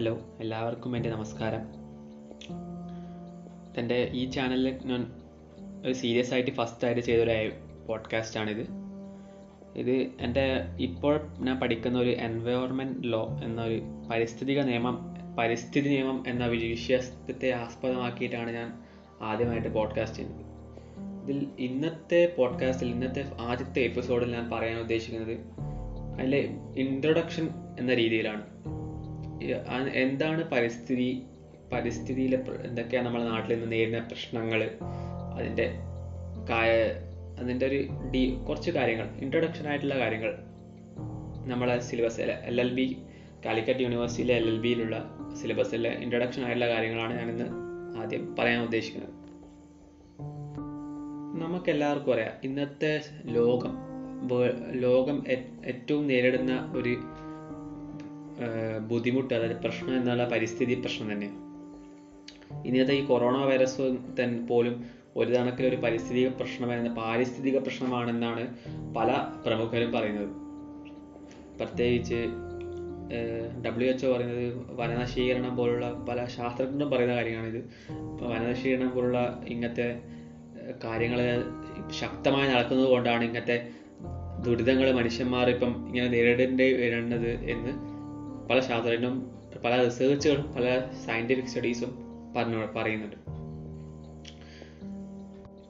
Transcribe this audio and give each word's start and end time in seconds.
Hello 0.00 0.18
എല്ലാവർക്കും 0.40 0.96
എന്റെ 0.96 1.10
നമസ്കാരം. 1.10 1.60
എന്റെ 3.76 4.10
ഈ 4.12 4.30
ചാനലിൽ 4.30 4.78
ഞാൻ 4.84 5.12
ഒരു 5.84 5.92
സീരിയസ് 5.92 6.34
ആയിട്ട് 6.34 6.50
ഫസ്റ്റ് 6.50 6.84
ആയിട്ട് 6.84 7.00
ചെയ്തൊരു 7.00 7.50
പോഡ്കാസ്റ്റാണിത് 7.86 8.66
ഇത് 9.76 10.06
എന്റെ 10.20 10.64
ഇപ്പോൾ 10.80 11.20
ഞാൻ 11.38 11.60
പഠിക്കുന്ന 11.60 11.98
ഒരു 11.98 12.10
എൻവയോൺമെന്റ് 12.10 13.12
ലോ 13.12 13.40
എന്നൊരു 13.44 13.82
പരിസ്ഥിതിക 14.10 14.60
നിയമം 14.60 15.14
പരിസ്ഥിതി 15.38 15.88
നിയമം 15.88 16.24
എന്ന 16.26 16.46
ഒരു 16.46 16.66
വിഷയത്തെ 16.66 17.50
ആസ്പദമാക്കിയിട്ടാണ് 17.50 18.50
ഞാൻ 18.50 18.72
ആദ്യമായിട്ട് 19.22 19.74
പോഡ്കാസ്റ്റ് 19.74 20.18
ചെയ്യുന്നത്. 20.18 20.46
ഇതിൽ 21.24 21.46
ഇന്നത്തെ 21.58 22.34
പോഡ്കാസ്റ്റിൽ 22.38 22.88
ഇന്നത്തെ 22.88 23.24
ആദ്യത്തെ 23.40 23.80
എപ്പിസോഡിൽ 23.80 24.32
ഞാൻ 24.32 24.50
പറയാൻ 24.50 24.80
ഉദ്ദേശിക്കുന്നത് 24.80 25.38
അതിലെ 26.20 26.50
ഇൻട്രൊഡക്ഷൻ 26.76 27.48
എന്ന 27.78 27.94
രീതിയിലാണ്. 27.94 28.60
എന്താണ് 29.94 30.50
പരിസ്ഥിതി 30.50 31.22
പരിസ്ഥിതിയിലെ 31.72 32.36
പ്ര- 32.36 32.66
എന്തൊക്കെയാണ് 32.66 33.06
നമ്മുടെ 33.06 33.24
നാട്ടിൽ 33.24 33.54
നിന്ന് 33.54 33.72
നേരിടുന്ന 33.72 33.98
പ്രശ്നങ്ങൾ 33.98 34.70
അതിന്റെ 35.34 35.74
കായ 36.50 36.70
അതിന്റെ 37.40 37.66
ഒരു 37.66 37.88
ഡി 38.10 38.38
കുറച്ച് 38.48 38.70
കാര്യങ്ങൾ 38.70 39.08
ഇൻട്രൊഡക്ഷൻ 39.18 39.68
ആയിട്ടുള്ള 39.68 39.98
കാര്യങ്ങൾ. 39.98 40.38
നമ്മളെ 41.46 41.78
syllabus 41.78 42.20
L 42.20 42.60
L 42.60 42.74
B 42.74 42.96
Calicut 43.46 43.80
യൂണിവേഴ്സിറ്റിയിലെ 43.80 44.34
എൽ 44.34 44.48
എൽ 44.48 44.60
ബിയിലുള്ള 44.60 45.10
സിലബസിലെ 45.42 45.90
ഇൻട്രൊഡക്ഷൻ 45.90 46.42
ആയിട്ടുള്ള 46.42 46.68
കാര്യങ്ങളാണ് 46.68 47.18
ഞാനിന്ന് 47.18 47.46
ആദ്യം 47.98 48.36
പറയാൻ 48.38 48.62
ഉദ്ദേശിക്കുന്നത്. 48.62 49.10
നമുക്കെല്ലാവർക്കും 51.42 52.14
അറിയാം 52.14 52.32
ഇന്നത്തെ 52.44 53.00
ലോകം 53.24 53.78
ലോകം 54.72 55.24
ഏറ്റവും 55.66 56.06
നേരിടുന്ന 56.06 56.72
ഒരു 56.76 56.96
ബുദ്ധിമുട്ട് 58.88 59.34
അതായത് 59.34 59.56
പ്രശ്നം 59.56 59.96
എന്നുള്ള 59.96 60.28
പരിസ്ഥിതി 60.28 60.74
പ്രശ്നം 60.74 61.12
തന്നെയാണ്. 61.12 61.50
ഇന്നത്തെ 62.66 62.94
ഈ 62.94 63.04
കൊറോണ 63.04 63.44
വൈറസ് 63.44 63.96
തന്നെ 64.22 64.46
പോലും 64.46 64.84
ഒരു 65.16 65.32
കണക്കിൽ 65.32 65.66
ഒരു 65.66 65.76
പരിസ്ഥിതിക 65.76 66.28
പ്രശ്നമായിരുന്ന 66.28 66.94
പാരിസ്ഥിതിക 66.94 67.58
പ്രശ്നമാണെന്നാണ് 67.58 68.56
പല 68.94 69.28
പ്രമുഖരും 69.46 69.92
പറയുന്നത്. 69.92 70.28
പ്രത്യേകിച്ച് 71.58 72.26
ഡബ്ല്യു 73.66 73.92
എച്ച് 73.92 74.06
പറയുന്നത് 74.06 74.54
വനനശീകരണം 74.70 75.56
പോലുള്ള 75.56 75.92
പല 75.92 76.24
ശാസ്ത്രജ്ഞരും 76.24 76.90
പറയുന്ന 76.90 77.14
കാര്യമാണിത്. 77.14 77.70
വനനശീകരണം 78.22 78.94
പോലുള്ള 78.94 79.42
ഇങ്ങനത്തെ 79.48 80.00
കാര്യങ്ങൾ 80.84 81.44
ശക്തമായി 82.00 82.48
നടക്കുന്നത് 82.50 82.88
കൊണ്ടാണ് 82.88 83.24
ഇങ്ങനത്തെ 83.24 83.68
ദുരിതങ്ങൾ 84.46 84.92
മനുഷ്യന്മാർ 84.92 85.50
ഇപ്പം 85.50 85.86
ഇങ്ങനെ 85.86 86.08
നേരിടേണ്ടി 86.08 86.72
വരുന്നത് 86.72 87.28
എന്ന് 87.28 87.89
പല 88.50 88.60
ശാസ്ത്രജ്ഞരും 88.60 89.30
പല 89.64 89.84
റിസർച്ചുകളും 89.84 90.52
പല 90.52 90.80
സയന്റിഫിക് 91.06 91.44
സ്റ്റഡീസും 91.44 91.90
പറഞ്ഞു 92.36 92.66
പറയുന്നുണ്ട്. 92.76 93.16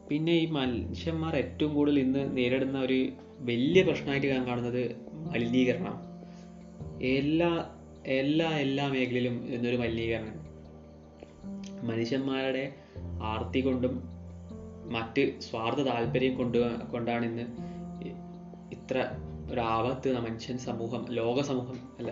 പിന്നെ 0.09 0.33
ഈ 0.33 0.47
മനുഷ്യന്മാർ 0.47 1.37
ഏറ്റവും 1.37 1.75
കൂടുതൽ 1.75 1.99
ഇന്ന് 1.99 2.37
നേരിടുന്ന 2.37 2.81
ഒരു 2.81 3.09
വലിയ 3.39 3.83
പ്രശ്നമായിട്ട് 3.83 4.27
ഞാൻ 4.27 4.47
കാണുന്നത് 4.47 4.97
മലിനീകരണം 5.33 5.97
എല്ലാ 7.03 7.71
എല്ലാ 8.07 8.49
എല്ലാ 8.59 8.89
മേഖലയിലും 8.89 9.47
ഇന്നൊരു 9.55 9.77
മലിനീകരണം. 9.77 10.37
മനുഷ്യന്മാരുടെ 11.87 12.73
ആർത്തി 13.23 13.61
കൊണ്ടും 13.61 14.03
മറ്റ് 14.93 15.41
സ്വാർത്ഥ 15.41 15.81
താല്പര്യം 15.81 16.35
കൊണ്ട് 16.35 16.87
കൊണ്ടാണ് 16.87 17.27
ഇന്ന് 17.27 17.43
ഇത്ര 18.73 19.05
ഒരു 19.53 19.61
ആപത്ത് 19.61 20.19
മനുഷ്യൻ 20.19 20.59
സമൂഹം 20.59 21.07
ലോക 21.11 21.41
സമൂഹം 21.41 21.79
അല്ല 21.99 22.11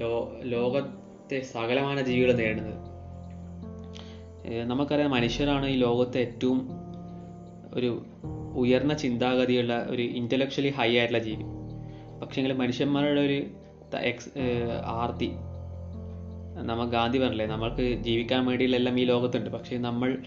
ലോ 0.00 0.40
ലോകത്തെ 0.42 1.40
സകലമാന 1.40 2.00
ജീവികൾ 2.00 2.32
നേടുന്നത് 2.32 2.92
നമുക്കറിയാം 4.64 5.10
മനുഷ്യരാണ് 5.10 5.66
ഈ 5.66 5.76
ലോകത്തെ 5.76 6.18
ഏറ്റവും 6.18 6.68
ഒരു 7.74 8.04
ഉയർന്ന 8.54 8.94
ചിന്താഗതിയുള്ള 8.94 9.86
ഒരു 9.90 10.02
ഇന്റലക്ച്വലി 10.02 10.68
ഹൈ 10.68 10.96
ആയിട്ടുള്ള 10.96 11.22
ജീവി. 11.22 11.44
പക്ഷേങ്കിൽ 12.20 12.52
മനുഷ്യന്മാരുടെ 12.52 13.20
ഒരു 13.20 13.44
എക്സ് 13.96 14.28
ആർത്തി. 14.86 15.30
നമ്മ 16.62 16.84
ഗാന്ധി 16.90 17.18
പറഞ്ഞില്ലേ 17.18 17.46
നമ്മൾക്ക് 17.46 18.02
ജീവിക്കാൻ 18.02 18.46
വേണ്ടിയിട്ടെല്ലാം 18.46 19.00
ഈ 19.00 19.04
ലോകത്തുണ്ട്. 19.04 19.50
പക്ഷേ 19.50 19.78
നമ്മൾ 19.78 20.18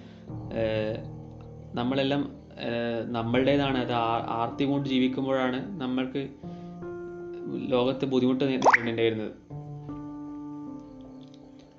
നമ്മളെല്ലാം 1.73 2.35
നമ്മളുടേതാണ് 3.11 3.77
അത് 3.77 3.93
ആർത്തി 4.29 4.63
കൊണ്ട് 4.63 4.89
ജീവിക്കുമ്പോഴാണ് 4.89 5.81
നമ്മൾക്ക് 5.81 6.27
ലോകത്ത് 7.53 8.05
ബുദ്ധിമുട്ട് 8.05 8.43
നേരിടേണ്ടിയിരുന്നത് 8.43 9.31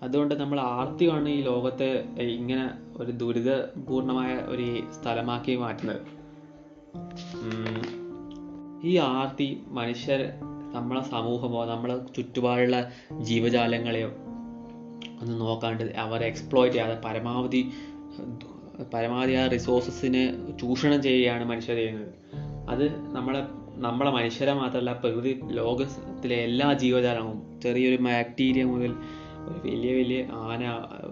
അതുകൊണ്ട് 0.03 0.35
നമ്മൾ 0.35 0.61
ആർത്തിയാണ് 0.61 1.29
ഈ 1.29 1.41
ലോകത്തെ 1.41 2.05
ഇങ്ങനെ 2.21 2.71
ഒരു 2.97 3.11
ദുരിതപൂർണമായ 3.11 4.35
ഒരു 4.35 4.83
സ്ഥലമാക്കി 5.03 5.57
മാറ്റുന്നത്. 5.57 6.01
ഈ 8.87 8.97
ആർത്തി 8.97 9.63
മനുഷ്യർ 9.69 10.33
നമ്മളെ 10.73 11.01
സമൂഹമോ 11.01 11.65
നമ്മളെ 11.65 11.99
ചുറ്റുപാടുള്ള 12.17 12.91
ജീവജാലങ്ങളെയോ 13.21 14.09
ഒന്ന് 15.21 15.41
നോക്കാണ്ട് 15.41 15.85
അവരെ 15.85 16.27
എക്സ്പ്ലോയിറ്റ് 16.27 16.77
ചെയ്യാതെ 16.77 17.01
പരമാവധി 17.05 17.71
പരമാവധി 18.95 19.33
ആ 19.33 19.47
റിസോഴ്സസിനെ 19.47 20.53
ചൂഷണം 20.61 21.03
ചെയ്യുകയാണ് 21.03 21.45
മനുഷ്യർ 21.45 21.77
ചെയ്യുന്നത്. 21.77 22.15
അത് 22.71 23.15
നമ്മളെ 23.15 23.45
നമ്മളെ 23.77 24.11
മനുഷ്യരെ 24.11 24.53
മാത്രമല്ല 24.55 24.93
പ്രകൃതി 24.93 25.31
ലോകത്തിലെ 25.51 26.35
എല്ലാ 26.43 26.73
ജീവജാലങ്ങളും 26.75 27.61
ചെറിയൊരു 27.63 28.03
ബാക്ടീരിയ 28.03 28.65
മുതൽ 28.65 28.93
ഒരു 29.49 29.59
വലിയ 29.65 29.93
വലിയ 29.95 30.21
ആന 30.45 30.63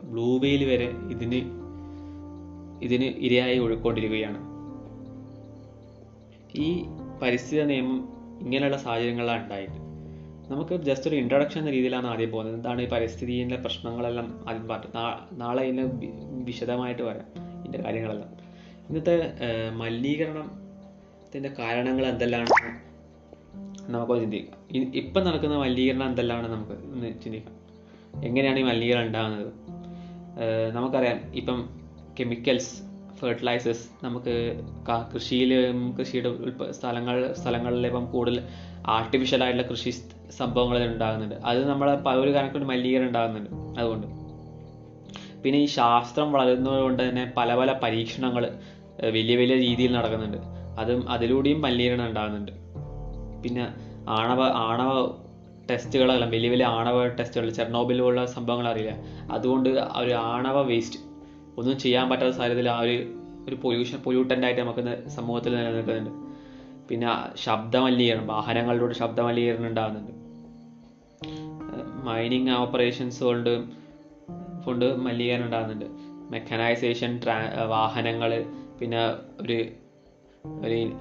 ബ്ലൂ 0.05 0.39
വെയിൽ 0.39 0.65
വരെ 0.65 0.89
ഇതിന് 1.11 1.41
ഇതിന് 2.83 3.09
ഇരയായി 3.19 3.59
ഒഴുക്കൊണ്ടിരിക്കുകയാണ് 3.59 4.41
ഈ 6.59 6.69
പരിസ്ഥിതി 7.23 7.63
നിയമം 7.63 7.97
ഇങ്ങനെയുള്ള 8.41 8.77
സാഹചര്യങ്ങളാണ് 8.77 9.43
ഉണ്ടായത്. 9.43 9.77
നമുക്ക് 10.49 10.75
ജസ്റ്റ് 10.81 11.09
ഒരു 11.09 11.17
ഇൻട്രൊഡക്ഷൻ 11.17 11.61
എന്ന 11.61 11.71
രീതിയിലാണ് 11.71 12.07
ആദ്യം 12.07 12.31
പോകുന്നത്. 12.31 12.55
എന്താണ് 12.55 12.83
ഈ 12.83 12.87
പരിസ്ഥിതിയിലെ 12.87 13.57
പ്രശ്നങ്ങളെല്ലാം 13.57 14.27
ആദ്യം 14.49 14.69
പറഞ്ഞു 14.69 14.91
നാളെ 15.39 15.63
ഇതിന് 15.63 15.85
വിശദമായിട്ട് 16.45 17.03
വരാം 17.03 17.29
ഇതിന്റെ 17.61 17.79
കാര്യങ്ങളെല്ലാം. 17.79 18.31
ഇന്നത്തെ 18.89 19.15
ഏഹ്, 19.41 19.71
മലിനീകരണത്തിന്റെ 21.35 21.51
കാരണങ്ങൾ 21.59 22.05
എന്തെല്ലാം 22.07 22.43
നമുക്ക് 23.93 24.21
ചിന്തിക്കാം. 24.21 24.59
ഇപ്പം 24.95 25.23
നടക്കുന്ന 25.25 25.57
മലിനീകരണം 25.57 26.07
എന്തെല്ലാമാണ് 26.07 26.49
നമുക്ക് 26.53 26.73
ഒന്ന് 26.73 27.09
ചിന്തിക്കാം. 27.25 27.55
എങ്ങനെയാണ് 28.25 28.59
ഈ 28.59 28.63
മലിനീകരണം 28.63 29.07
ഉണ്ടാകുന്നത്? 29.07 29.53
നമുക്കറിയാം 30.75 31.19
ഇപ്പം 31.35 31.59
കെമിക്കൽസ് 32.21 32.71
ഫെർട്ടിലൈസേഴ്സ് 33.21 34.05
നമുക്ക് 34.05 34.35
കൃഷിയിൽ 35.15 35.51
കൃഷിയുടെ 35.99 36.31
സ്ഥലങ്ങൾ 36.73 37.33
സ്ഥലങ്ങളിൽ 37.33 37.87
ഇപ്പം 37.87 38.05
കൂടുതൽ 38.13 38.39
ആർട്ടിഫിഷ്യൽ 38.87 39.43
ആയിട്ടുള്ള 39.45 39.67
കൃഷി 39.71 39.91
സംഭവങ്ങൾ 40.39 40.79
ഉണ്ടാകുന്നുണ്ട്. 40.85 41.37
അത് 41.45 41.61
നമ്മളെ 41.69 41.95
ഒരു 42.23 42.31
കണക്കിന് 42.31 42.65
മലിനീകരണം 42.65 43.07
ഉണ്ടാകുന്നുണ്ട് 43.07 43.51
അതുകൊണ്ട്. 43.81 44.07
പിന്നെ 45.43 45.59
ഈ 45.61 45.67
ശാസ്ത്രം 45.79 46.29
വളരുന്നത് 46.33 46.81
കൊണ്ട് 46.81 47.03
തന്നെ 47.09 47.25
പല 47.37 47.55
പല 47.55 47.71
പരീക്ഷണങ്ങൾ 47.83 48.45
വലിയ 49.15 49.37
വലിയ 49.37 49.57
രീതിയിൽ 49.57 49.93
നടക്കുന്നുണ്ട്. 49.93 50.64
അതും 50.79 51.11
അതിലൂടെയും 51.11 51.63
മലിനീകരണം 51.63 52.07
ഉണ്ടാകുന്നുണ്ട്. 52.07 52.53
പിന്നെ 53.43 53.65
ആണവ 54.09 54.43
ആണവ 54.43 55.25
ടെസ്റ്റുകളെല്ലാം 55.71 56.31
വലിയ 56.31 56.49
വലിയ 56.51 56.65
ആണവ 56.65 57.07
ടെസ്റ്റുകൾ 57.07 57.51
ചെർണോബിൽ 57.51 58.01
പോലുള്ള 58.01 58.27
സംഭവങ്ങൾ 58.27 58.69
അറിയില്ല. 58.69 58.95
അതുകൊണ്ട് 59.31 59.69
ആ 59.69 59.99
ഒരു 59.99 60.11
ആണവ 60.11 60.63
വേസ്റ്റ് 60.63 60.99
ഒന്നും 61.59 61.79
ചെയ്യാൻ 61.79 62.09
പറ്റാത്ത 62.11 62.35
സാഹചര്യത്തിൽ 62.35 62.69
ആ 62.69 62.81
ഒരു 62.81 62.97
ഒരു 63.49 63.55
പൊല്യൂഷൻ 63.55 63.99
പൊല്യൂട്ടന്റ് 63.99 64.47
ആയിട്ട് 64.47 64.61
നമുക്ക് 64.61 65.09
സമൂഹത്തിൽ 65.09 65.57
നിലനിൽക്കുന്നുണ്ട്. 65.57 66.11
പിന്നെ 66.89 67.09
ശബ്ദ 67.37 67.77
മലിനീകരണം 67.77 68.27
വാഹനങ്ങളിലൂടെ 68.27 68.95
ശബ്ദ 68.95 69.21
മലിനീകരണം 69.21 69.67
ഉണ്ടാകുന്നുണ്ട്. 69.67 70.13
മൈനിങ് 72.05 72.51
ഓപ്പറേഷൻസ് 72.51 73.25
കൊണ്ട് 73.25 73.65
കൊണ്ട് 74.65 74.95
മലിനീകരണം 74.97 75.45
ഉണ്ടാകുന്നുണ്ട്. 75.45 75.85
മെക്കനൈസേഷൻ 76.33 77.21
വാഹനങ്ങൾ 77.69 78.45
പിന്നെ 78.81 79.01
ഒരു 79.41 79.65
ഒരു 80.47 80.93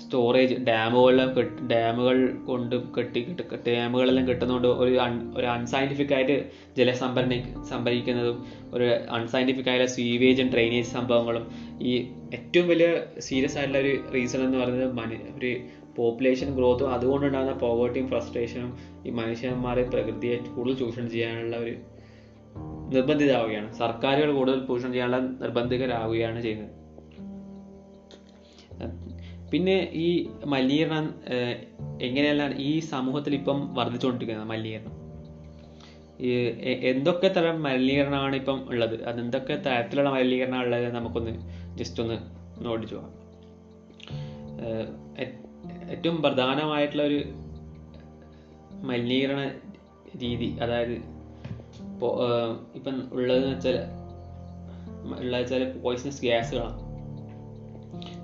സ്റ്റോറേജ് 0.00 0.54
ഡാമുകളെല്ലാം 0.54 1.36
കെട്ടി 1.36 1.66
ഡാമുകൾ 1.66 2.36
കൊണ്ട് 2.46 2.94
കെട്ടി 2.94 3.36
ഡാമുകളെല്ലാം 3.68 4.28
കെട്ടുന്നതുകൊണ്ട് 4.28 4.68
ഒരു 4.68 4.98
അൺ 4.98 5.34
ഒരു 5.36 5.46
അൺസയന്റിഫിക് 5.46 6.14
ആയിട്ട് 6.14 6.50
ജലസംഭരണി 6.78 7.44
സംഭരിക്കുന്നതും 7.68 8.44
ഒരു 8.72 8.84
അൺസയന്റിഫിക് 8.84 9.70
ആയ 9.70 9.86
സ്വീവേജും 9.86 10.48
ഡ്രെയിനേജ് 10.48 10.86
സംഭവങ്ങളും 10.86 11.50
ഈ 11.82 12.12
ഏറ്റവും 12.34 12.68
വലിയ 12.68 12.96
സീരിയസ് 13.18 13.58
ആയിട്ടുള്ള 13.58 13.78
ഒരു 13.78 14.04
റീസൺ 14.14 14.42
എന്ന് 14.42 14.58
പറയുന്നത് 14.58 14.92
മനു 14.92 15.38
ഒരു 15.38 15.60
പോപ്പുലേഷൻ 15.96 16.54
ഗ്രോത്തും 16.54 16.90
അതുകൊണ്ടുണ്ടാകുന്ന 16.90 17.52
പോവേർട്ടിയും 17.52 18.08
ഫ്രസ്ട്രേഷനും 18.08 18.78
ഈ 19.06 19.10
മനുഷ്യന്മാരെ 19.10 19.82
പ്രകൃതിയെ 19.82 20.36
കൂടുതൽ 20.36 20.76
ചൂഷണം 20.76 21.10
ചെയ്യാനുള്ള 21.10 21.56
ഒരു 21.56 21.76
നിർബന്ധിതരാവുകയാണ്. 22.88 23.74
സർക്കാരുകൾ 23.74 24.32
കൂടുതൽ 24.32 24.66
ചൂഷണം 24.66 24.92
ചെയ്യാനുള്ള 24.92 25.28
നിർബന്ധിതരാവുകയാണ് 25.40 26.42
ചെയ്യുന്നത്. 26.42 26.83
പിന്നെ 29.50 29.90
ഈ 29.92 30.28
മലിനീകരണം 30.44 31.14
എങ്ങനെയെല്ലാം 32.02 32.52
ഈ 32.58 32.80
സമൂഹത്തിൽ 32.80 33.34
ഇപ്പം 33.34 33.74
വർദ്ധിച്ചുകൊണ്ടിരിക്കുന്നത് 33.74 34.48
മലിനീകരണം? 34.48 35.04
എന്തൊക്കെ 36.82 37.28
തരം 37.28 37.62
മലിനീകരണമാണ് 37.62 38.36
ഇപ്പം 38.36 38.68
ഉള്ളത്? 38.68 39.04
അത് 39.04 39.20
എന്തൊക്കെ 39.20 39.54
തരത്തിലുള്ള 39.54 40.10
മലിനീകരണമാണ് 40.10 40.64
ഉള്ളത്? 40.64 40.94
നമുക്കൊന്ന് 40.94 41.32
ജസ്റ്റ് 41.76 42.02
ഒന്ന് 42.02 42.18
നോട്ടിച്ചു 42.64 42.94
പോകാം 42.94 43.12
ഏറ്റവും 45.90 46.22
പ്രധാനമായിട്ടുള്ള 46.22 47.02
ഒരു 47.02 47.24
മലിനീകരണ 48.82 49.50
രീതി 50.22 50.56
അതായത് 50.62 50.96
ഇപ്പം 52.74 53.10
ഉള്ളതെന്ന് 53.12 53.48
വെച്ചാൽ 53.54 53.76
ഉള്ളതെന്ന് 55.20 55.38
വെച്ചാൽ 55.38 55.78
പോയിസണസ് 55.78 56.22
ഗ്യാസുകളാണ് 56.22 56.83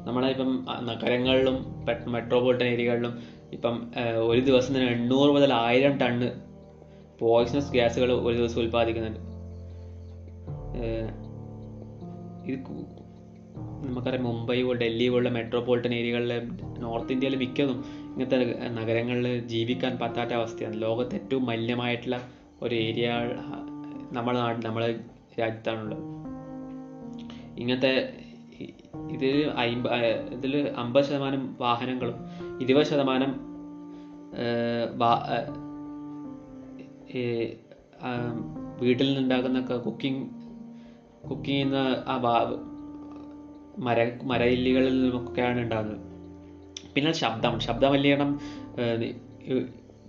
നമ്മളെ 0.06 0.28
ഇപ്പം 0.28 0.66
നഗരങ്ങളിലും 0.82 1.56
മെട്രോപൊളിറ്റൻ 2.12 2.66
ഏരിയകളിലും 2.66 3.14
ഇപ്പം 3.52 3.92
ഒരു 4.26 4.40
ദിവസം 4.40 4.76
തന്നെ 4.76 4.88
എണ്ണൂറ് 4.92 5.30
മുതൽ 5.30 5.52
ആയിരം 5.52 5.98
ടണ്ണ് 5.98 6.28
പോയിസണസ് 7.18 7.72
ഗ്യാസുകൾ 7.72 8.12
ഒരു 8.12 8.36
ദിവസം 8.36 8.60
ഉൽപ്പാദിക്കുന്നുണ്ട്. 8.60 9.20
ഇത് 12.46 12.58
നമുക്കറിയാം 13.86 14.24
മുംബൈ 14.24 14.62
പോലെ 14.62 14.78
ഡൽഹി 14.78 15.08
പോലുള്ള 15.08 15.28
മെട്രോപൊളിറ്റൻ 15.28 15.94
ഏരിയകളിലെ 15.94 16.38
നോർത്ത് 16.78 17.12
ഇന്ത്യയിൽ 17.12 17.36
മിക്കതും 17.36 17.84
ഇങ്ങനത്തെ 18.12 18.38
നഗരങ്ങളിൽ 18.68 19.46
ജീവിക്കാൻ 19.46 19.98
പറ്റാത്ത 19.98 20.32
അവസ്ഥയാണ്. 20.32 20.82
ലോകത്തെ 20.82 21.14
ഏറ്റവും 21.14 21.46
മലിനമായിട്ടുള്ള 21.46 22.18
ഒരു 22.62 22.74
ഏരിയ 22.74 23.10
നമ്മുടെ 24.12 24.38
നാട് 24.38 24.66
നമ്മുടെ 24.66 24.88
രാജ്യത്താണുള്ളത്. 25.40 26.02
ഇങ്ങനത്തെ 27.58 27.92
ഇതിൽ 29.10 29.52
അയിമ്പ 29.56 29.88
ഇതിൽ 30.32 30.68
അമ്പത് 30.76 31.04
ശതമാനം 31.04 31.56
വാഹനങ്ങളും 31.60 32.14
ഇരുപത് 32.60 32.86
ശതമാനം 32.86 33.50
വീട്ടിൽ 38.80 39.06
നിന്നുണ്ടാകുന്ന 39.08 39.60
കുക്കിംഗ് 39.60 40.30
കുക്കിംഗ് 41.28 41.46
ചെയ്യുന്ന 41.46 41.76
ആ 42.08 42.22
മര 43.78 44.10
മരയില്ലികളിൽ 44.22 45.02
നിന്നൊക്കെയാണ് 45.02 45.60
ഉണ്ടാകുന്നത് 45.60 45.98
പിന്നെ 46.94 47.12
ശബ്ദം 47.12 47.60
ശബ്ദ 47.60 47.84
മലിനീകരണം 47.84 48.40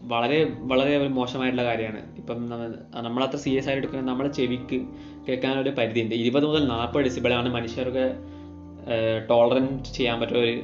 വളരെ 0.04 0.56
വളരെ 0.60 1.08
മോശമായിട്ടുള്ള 1.08 1.64
കാര്യമാണ്. 1.64 2.16
ഇപ്പം 2.16 2.50
നമ്മ- 2.50 3.04
നമ്മളത്ര 3.06 3.36
സീരിയസ് 3.36 3.70
ആയിട്ട് 3.70 3.88
എടുക്കുന്ന 3.88 4.12
നമ്മളെ 4.12 4.30
ചെവിക്ക് 4.30 4.86
കേൾക്കാനൊരു 5.30 5.70
പരിധിയുണ്ട്. 5.70 6.16
ഇരുപത് 6.16 6.46
മുതൽ 6.46 6.68
നാൽപ്പത് 6.68 7.04
ഡെസിബിളാണ് 7.04 7.50
മനുഷ്യർക്ക് 7.50 8.26
ടോളറന്റ് 9.30 9.94
ചെയ്യാൻ 9.94 10.20
പറ്റുന്ന 10.20 10.40
ഒരു 10.40 10.62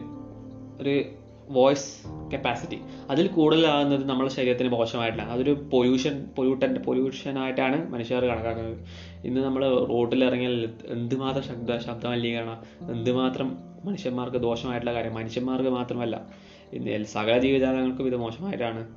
ഒരു 0.81 1.03
വോയിസ് 1.49 2.07
കപ്പാസിറ്റി 2.33 2.79
അതിൽ 3.09 3.27
കൂടുതലാകുന്നത് 3.27 4.09
നമ്മുടെ 4.09 4.31
ശരീരത്തിന് 4.31 4.69
മോശമായിട്ടില്ല. 4.69 5.29
അതൊരു 5.29 5.51
പൊല്യൂഷൻ 5.51 6.25
പൊല്യൂട്ടന്റ് 6.37 6.79
പൊല്യൂഷനായിട്ടാണ് 6.79 7.91
മനുഷ്യർ 7.91 8.25
കണക്കാക്കുന്നത്. 8.25 8.77
ഇന്ന് 9.25 9.41
നമ്മൾ 9.41 9.85
റോഡിൽ 9.85 10.23
ഇറങ്ങിയാൽ 10.23 10.69
എന്തുമാത്രം 10.87 11.43
ശബ്ദ 11.43 11.77
ശബ്ദ 11.77 12.05
മലിനീകരണം 12.05 12.57
എന്തുമാത്രം 12.91 13.57
മനുഷ്യന്മാർക്ക് 13.85 14.37
ദോഷമായിട്ടുള്ള 14.37 14.93
കാര്യം 14.93 15.13
മനുഷ്യന്മാർക്ക് 15.13 15.69
മാത്രമല്ല 15.69 16.27
ഇന്ന് 16.73 17.03
സകല 17.03 17.39
ജീവജാലങ്ങൾക്കും 17.39 18.07
ഇത് 18.07 18.15
മോശമായിട്ടാണ് 18.15 18.87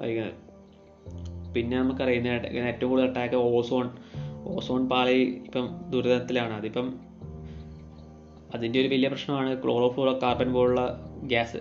കഴിക്കുന്നത് 0.00 0.52
പിന്നെ 1.54 1.78
നമുക്കറിയുന്ന 1.78 2.28
ഏറ്റവും 2.66 2.90
കൂടുതൽ 2.90 3.08
അറ്റാക്ക് 3.08 3.34
ഓസോൺ 3.34 3.90
ഓസോൺ 4.44 4.88
പാളി 4.88 5.42
ഇപ്പം 5.46 5.68
ദുരിതത്തിലാണ്. 5.90 6.54
അതിപ്പം 6.54 7.11
അതിന്റെ 8.54 8.80
ഒരു 8.80 8.88
വലിയ 8.88 9.08
പ്രശ്നമാണ് 9.08 9.62
ക്ലോറോഫ്ലോറോ 9.62 10.18
കാർബൺ 10.22 10.52
പോലുള്ള 10.52 11.00
ഗ്യാസ് 11.22 11.56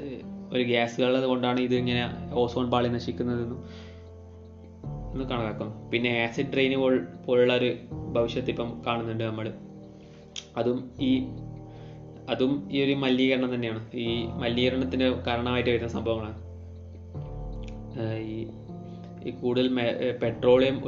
ഒരു 0.54 0.64
ഗ്യാസുകൾ 0.64 1.26
കൊണ്ടാണ് 1.26 1.60
ഇത് 1.60 1.76
ഇങ്ങനെ 1.76 2.10
ഓസോൺ 2.34 2.70
പാളി 2.70 2.88
നശിക്കുന്നതെന്നും 2.88 3.66
എന്ന് 5.14 5.26
കണക്കാക്കുന്നു 5.26 5.90
പിന്നെ 5.90 6.30
ആസിഡ് 6.30 6.54
ട്രെയിൻ 6.54 6.80
പോൾ 6.80 7.08
പോലുള്ള 7.26 7.56
ഒരു 7.56 7.76
ഭവിഷ്യത്ത് 8.12 8.50
ഇപ്പം 8.50 8.82
കാണുന്നുണ്ട് 8.88 9.24
നമ്മൾ 9.24 9.54
അതും 10.58 10.92
ഈ 11.02 11.28
അതും 12.30 12.70
ഈ 12.72 12.84
ഒരു 12.84 12.94
മലിനീകരണം 12.94 13.56
തന്നെയാണ്. 13.56 13.92
ഈ 13.94 14.26
മലിനീകരണത്തിന് 14.26 15.04
കാരണമായിട്ട് 15.04 15.70
വരുന്ന 15.70 15.88
സംഭവങ്ങളാണ്. 15.88 16.38
ഈ 18.18 18.48
ഈ 19.26 19.32
കൂടുതൽ 19.32 19.68
പെട്രോളിയം 20.24 20.82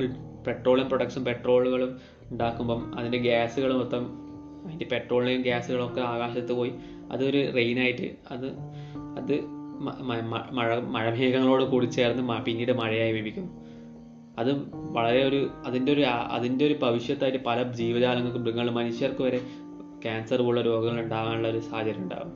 പെട്രോളിയം 0.47 0.87
പ്രൊഡക്ട്സും 0.87 1.25
പെട്രോളുകളും 1.25 1.99
ഉണ്ടാക്കുമ്പം 2.31 2.99
അതിന്റെ 2.99 3.17
ഗ്യാസുകൾ 3.17 3.77
മൊത്തം 3.77 4.22
അതിന്റെ 4.65 4.85
പെട്രോളിനും 4.91 5.41
ഗ്യാസുകളും 5.41 5.85
ഒക്കെ 5.85 6.01
ആകാശത്ത് 6.01 6.53
പോയി. 6.53 6.71
അതൊരു 7.11 7.51
റെയിനായിട്ട് 7.51 8.15
അത് 8.31 8.47
അത് 9.17 9.45
മഴ 9.79 10.79
മഴമേഘങ്ങളോട് 10.79 11.63
കൂടി 11.63 11.85
ചേർന്ന് 11.85 12.45
പിന്നീട് 12.45 12.71
മഴയായി 12.71 13.13
ലഭിക്കും 13.13 13.49
അത് 14.37 14.51
വളരെ 14.91 15.23
ഒരു 15.23 15.49
അതിന്റെ 15.65 15.91
ഒരു 15.91 16.01
അതിന്റെ 16.01 16.65
ഒരു 16.65 16.73
ഭവിഷ്യത്തായിട്ട് 16.73 17.43
പല 17.43 17.63
ജീവജാലങ്ങൾക്ക് 17.71 18.37
മൃഗങ്ങൾ 18.37 18.71
മനുഷ്യർക്ക് 18.71 19.21
വരെ 19.21 19.41
ക്യാൻസർ 20.03 20.41
പോലുള്ള 20.41 20.61
രോഗങ്ങൾ 20.61 21.03
ഉണ്ടാകാനുള്ള 21.03 21.47
ഒരു 21.47 21.59
സാഹചര്യം 21.59 22.01
ഉണ്ടാകും. 22.01 22.31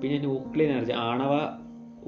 പിന്നെ 0.00 0.18
ന്യൂക്ലിയർ 0.18 0.70
എനർജി 0.72 0.92
ആണവ 0.92 1.32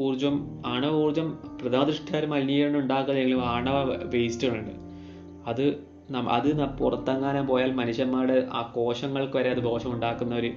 ഊർജം 0.00 0.62
ആണവ 0.66 1.04
ഊർജം 1.04 1.38
പ്രധാനദൃഷ്ടിയായ 1.62 2.26
മലിനീകരണം 2.26 2.78
ഉണ്ടാക്കുന്നതെങ്കിലും 2.78 3.44
ആണവ 3.44 3.84
വേസ്റ്റുകളുണ്ട് 4.04 4.74
അത് 5.46 5.64
അത് 6.10 6.48
പുറത്തെങ്ങാനും 6.78 7.46
പോയാൽ 7.46 7.72
മനുഷ്യന്മാരുടെ 7.72 8.48
ആ 8.52 8.72
കോശങ്ങൾക്ക് 8.76 9.36
വരെ 9.36 9.50
അത് 9.50 9.62
ദോഷം 9.62 9.92
ഉണ്ടാക്കുന്ന 9.92 10.34
ഒരു 10.34 10.50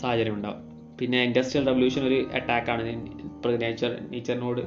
സാഹചര്യം 0.00 0.34
ഉണ്ടാവും. 0.34 0.60
പിന്നെ 0.98 1.22
ഇൻഡസ്ട്രിയൽ 1.22 1.66
റവല്യൂഷൻ 1.68 2.02
ഒരു 2.06 2.18
അറ്റാക്കാണ് 2.34 2.82
നേച്ചർ 3.62 3.92
നേച്ചറിനോട് 4.10 4.60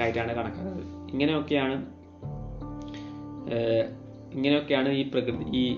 ആയിട്ടാണ് 0.00 0.32
കണക്കാക്കുന്നത്. 0.36 1.10
ഇങ്ങനെയൊക്കെയാണ് 1.10 1.76
ഇങ്ങനെയൊക്കെയാണ് 4.32 4.88
ഈ 4.88 5.10
പ്രകൃതി 5.10 5.44
ഈ 5.56 5.76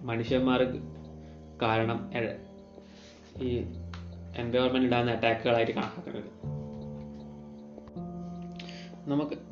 മനുഷ്യന്മാർ 0.00 0.60
കാരണം 1.62 2.10
ഈ 3.42 3.50
എൻവയോൺമെന്റ് 4.36 4.86
ഉണ്ടാകുന്ന 4.86 5.12
അറ്റാക്കുകളായിട്ട് 5.12 5.72
കണക്കാക്കുന്നത്. 5.72 6.30
നമുക്ക് 9.10 9.45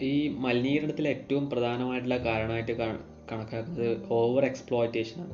ഈ 0.00 0.28
മലിനീകരണത്തിൽ 0.28 1.08
ഏറ്റവും 1.08 1.50
പ്രധാനമായിട്ടുള്ള 1.50 2.16
കാരണമായിട്ട് 2.16 2.72
കാണ- 2.72 3.00
കണക്കാക്കുന്നത് 3.32 3.98
ഓവർ 4.10 4.44
എക്സ്പ്ലോയിറ്റേഷനാണ് 4.44 5.32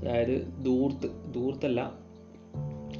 അതായത് 0.00 0.64
ദൂർത്ത് 0.64 1.34
ദൂർത്തല്ല 1.34 1.92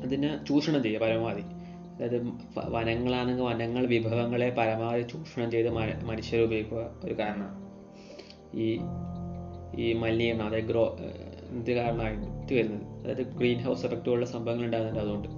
അതിനെ 0.02 0.44
ചൂഷണം 0.44 0.82
ചെയ്യുക 0.82 1.00
പരമാവധി. 1.00 1.40
അതായത് 1.40 2.32
വനങ്ങളാണെങ്കിൽ 2.58 3.44
വനങ്ങൾ 3.44 3.86
വിഭവങ്ങളെ 3.86 4.50
പരമാവധി 4.50 5.02
ചൂഷണം 5.02 5.50
ചെയ്ത് 5.50 5.68
മനുഷ്യർ 6.04 6.40
ഉപയോഗിക്കുക 6.40 7.00
ഒരു 7.04 7.18
കാരണമാണ്. 7.18 7.66
ഈ 8.56 8.78
ഈ 9.76 9.92
മലിനീകരണം 9.92 10.46
അതായത് 10.46 10.64
ഗ്രോ 10.64 10.96
ഇത് 11.50 11.72
കാരണമായിട്ട് 11.72 12.54
വരുന്നത്. 12.54 12.82
അതായത് 12.82 13.26
ഗ്രീൻ 13.26 13.58
ഹൗസ് 13.58 13.86
എഫക്റ്റ് 13.86 14.06
പോലുള്ള 14.06 14.26
സംഭവങ്ങൾ 14.26 14.64
ഉണ്ടാകുന്നുണ്ട് 14.64 15.00
അതുകൊണ്ട്. 15.00 15.28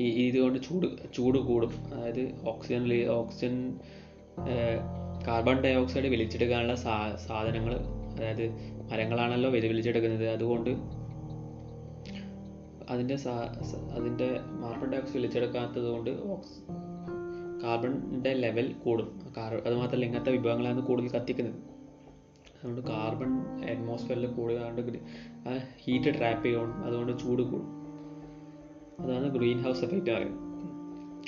ഈ 0.00 0.28
ഇതുകൊണ്ട് 0.28 0.58
ചൂട് 0.58 0.86
ചൂട് 1.14 1.38
കൂടും. 1.38 1.72
അതായത് 1.94 2.48
oxygen 2.48 3.06
oxygen 3.06 3.78
carbon 5.26 5.60
dye 5.60 5.74
oxide 5.74 6.04
വലിച്ചെടുക്കാനുള്ള 6.04 6.74
സാ 6.74 7.16
സാധനങ്ങൾ 7.26 7.74
അതായത് 8.16 8.44
മരങ്ങളാണല്ലോ 8.92 9.50
വലി 9.50 9.68
വലിച്ചെടുക്കുന്നത്. 9.68 10.28
അതുകൊണ്ട് 10.28 10.70
അതിന്റെ 12.90 13.16
സാ 13.16 13.34
അതിന്റെ 13.98 14.28
കാർബൺ 14.62 14.92
ഡൈ 14.92 14.98
ഓക്സൈഡ് 14.98 15.16
വലിച്ചെടുക്കാത്തത് 15.16 15.88
കൊണ്ട് 15.88 16.10
ഓക്സ് 16.10 16.58
കാർബണിന്റെ 17.62 18.32
ലെവൽ 18.32 18.72
കൂടും. 18.72 19.32
കാർ 19.36 19.54
അതുമാത്രമല്ല 19.66 20.04
ഇങ്ങനത്തെ 20.04 20.32
വിഭവങ്ങളാണ് 20.32 20.82
കൂടുതൽ 20.82 21.08
കത്തിക്കുന്നത്. 21.08 21.54
അതുകൊണ്ട് 21.54 22.80
കാർബൺ 22.80 23.30
അറ്റ്മോസ്ഫിയറിൽ 23.70 24.26
കൂടുതലാണ്ട് 24.26 24.82
ഹീറ്റ് 25.84 26.18
ട്രാപ്പ് 26.18 26.44
ചെയ്യും. 26.44 26.84
അതുകൊണ്ട് 26.84 27.12
ചൂട് 27.22 27.42
കൂടും. 27.42 27.68
അതാണ് 29.00 29.30
ഗ്രീൻ 29.34 29.62
ഹൗസ് 29.62 29.84
എഫക്റ്റ് 29.84 30.10
പറയുന്നത്. 30.10 30.45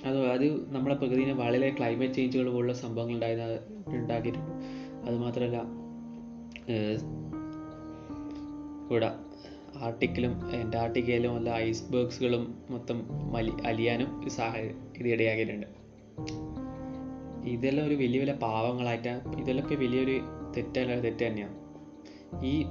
അത് 0.04 0.26
അത് 0.26 0.74
നമ്മുടെ 0.74 0.96
പ്രകൃതിനെ 0.96 1.32
വളരെ 1.32 1.74
ക്ലൈമറ്റ് 1.78 2.14
ചേഞ്ചുകൾ 2.14 2.50
പോലുള്ള 2.50 2.72
സംഭവങ്ങൾ 2.72 3.14
ഉണ്ടായിരുന്ന 3.14 3.58
ഉണ്ടാക്കിയിട്ടുണ്ട് 3.96 4.52
അതുമാത്രമല്ല 5.06 5.62
ഇവിടെ 8.90 9.10
ആർട്ടിക്കിലും 9.76 10.40
അന്റാർട്ടിക്കയിലും 10.62 11.36
അല്ല 11.36 11.50
ഐസ്ബർഗ്സുകളും 11.50 12.58
മൊത്തം 12.70 13.06
മലി 13.32 13.52
അലിയാനും 13.66 14.30
സാഹചര്യം 14.30 14.76
ഇത് 14.98 15.08
ഇടയാക്കിയിട്ടുണ്ട് 15.08 15.66
ഇതെല്ലാം 17.48 17.86
ഒരു 17.86 17.94
വലിയ 17.94 18.20
വലിയ 18.20 18.32
പാവങ്ങളായിട്ട് 18.32 19.20
ഇതെല്ലാം 19.38 19.80
വലിയൊരു 19.80 20.20
തെറ്റല്ല 20.56 21.00
തെറ്റ് 21.00 21.26
തന്നെയാണ്. 21.26 21.56
ഈ 22.44 22.64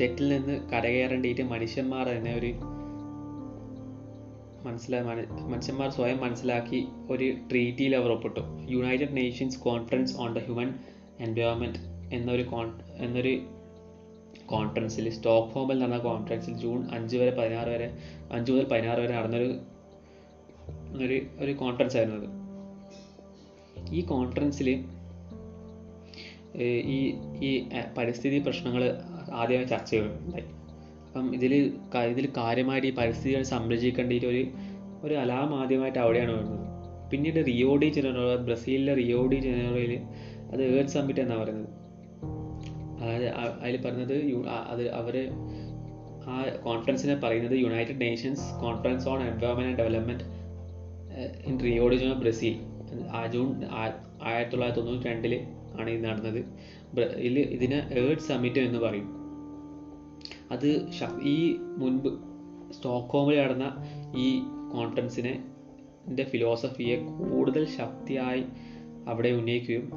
തെറ്റിൽ 0.00 0.28
നിന്ന് 0.28 0.68
കരകയറേണ്ടിയിട്ട് 0.68 1.42
മനുഷ്യന്മാർ 1.42 2.08
തന്നെ 2.08 2.34
ഒരു 2.34 2.46
മനസ്സിലാ 4.64 4.98
മനുഷ്യന്മാർ 5.52 5.90
സ്വയം 5.90 6.18
മനസ്സിലാക്കി 6.18 6.86
ഒരു 7.10 7.34
ട്രീറ്റിയിൽ 7.50 7.96
അവർ 7.96 8.10
ഒപ്പിട്ടു. 8.12 8.40
United 8.68 9.16
Nations 9.16 9.58
conference 9.60 10.16
on 10.16 10.34
the 10.34 10.38
human 10.38 10.74
environment 11.20 11.78
എന്നൊരു 12.14 12.42
കോൺ 12.42 12.68
എന്നൊരു 12.96 13.32
കോൺഫറൻസിൽ 14.46 15.10
സ്റ്റോക്ക്ഹോമിൽ 15.10 15.78
നടന്ന 15.78 15.98
കോൺഫറൻസിൽ 15.98 16.54
ജൂൺ 16.58 16.88
അഞ്ച് 16.90 17.16
വരെ 17.16 17.30
പതിനാറ് 17.30 17.68
വരെ 17.68 17.88
അഞ്ച് 18.32 18.52
മുതൽ 18.52 18.64
പതിനാറ് 18.64 19.00
വരെ 19.00 19.12
നടന്നൊരു 19.16 19.50
ഒരു 21.04 21.20
ഒരു 21.38 21.52
കോൺഫറൻസ് 21.52 21.96
ആയിരുന്നു 21.96 22.18
അത്. 22.20 22.28
ഈ 23.94 24.00
കോൺഫറൻസിൽ 24.00 24.68
ഈ 26.94 26.98
ഈ 27.42 27.50
പരിസ്ഥിതി 27.98 28.38
പ്രശ്നങ്ങൾ 28.38 28.82
ആദ്യമായി 29.32 29.66
ചർച്ച 29.66 29.90
ചെയ്യുകയുണ്ടായി 29.90 30.46
അപ്പം 31.10 31.34
ഇതിൽ 31.34 31.54
ഇതിൽ 32.10 32.28
കാര്യമായിട്ട് 32.36 32.86
ഈ 32.86 32.92
പരിസ്ഥിതിയെ 32.94 33.42
സംരക്ഷിക്കേണ്ടിയിട്ട് 33.42 34.26
ഒരു 34.26 34.46
ഒരു 35.02 35.14
അലാം 35.14 35.54
ആദ്യമായിട്ട് 35.60 35.98
അവിടെയാണ് 35.98 36.32
വരുന്നത്. 36.32 36.60
പിന്നീട് 37.10 37.46
റിയോ 37.46 37.76
ഡി 37.76 37.86
ജനറോ 37.86 38.36
ബ്രസീലിലെ 38.36 38.94
റിയോ 38.94 39.26
ഡി 39.26 39.36
ജനറോയിൽ 39.36 39.98
അത് 40.52 40.62
ഏർത്ത് 40.62 40.90
സമ്മിറ്റ് 40.90 41.20
എന്നാണ് 41.20 41.40
പറയുന്നത്. 41.40 41.68
അതായത് 43.02 43.28
അതിൽ 43.28 43.82
പറഞ്ഞത് 43.82 44.14
അത് 44.46 44.88
അവർ 44.90 45.30
ആ 46.26 46.46
കോൺഫറൻസിനെ 46.64 47.14
പറയുന്നത് 47.14 47.58
United 47.58 48.00
Nations 48.00 48.40
conference 48.60 49.08
on 49.08 49.22
environment 49.22 49.78
development 49.78 50.24
in 51.46 51.60
Rio 51.60 51.88
de 51.88 51.96
Janeiro 51.96 52.14
Brazil. 52.14 52.56
ആ 53.10 53.26
ജൂൺ 53.26 53.64
ആയിരത്തി 54.22 54.50
തൊള്ളായിരത്തി 54.50 54.86
തൊണ്ണൂറ്റി 54.86 55.08
രണ്ടിൽ 55.08 55.46
ആണ് 55.80 55.90
ഇത് 55.90 56.04
നടന്നത്. 56.04 56.44
ഇതിനെ 57.18 57.88
ഏർത്ത് 57.92 58.22
സമ്മിറ്റ് 58.22 58.58
എന്ന് 58.58 58.78
പറയും. 58.78 59.19
അത് 60.50 60.86
ഈ 61.22 61.56
മുൻപ് 61.76 62.08
സ്റ്റോക്ക്ഹോമിൽ 62.72 63.40
നടന്ന 63.40 63.72
ഈ 64.16 64.40
കോൺഫറൻസിനെ 64.72 65.44
എന്റെ 66.06 66.24
ഫിലോസഫിയെ 66.24 66.96
കൂടുതൽ 66.96 67.64
ശക്തിയായി 67.64 68.44
അവിടെ 69.08 69.28
ഉന്നയിക്കുകയും 69.28 69.90